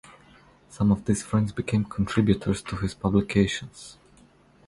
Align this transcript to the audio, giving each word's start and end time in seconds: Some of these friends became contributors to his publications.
Some 0.67 0.91
of 0.91 1.05
these 1.05 1.21
friends 1.21 1.51
became 1.51 1.85
contributors 1.85 2.63
to 2.63 2.75
his 2.77 2.95
publications. 2.95 3.99